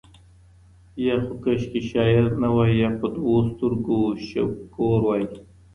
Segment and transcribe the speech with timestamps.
[1.05, 5.23] یا خو کشکي شاعر نه وای یا په دوو سترګو شمکور وای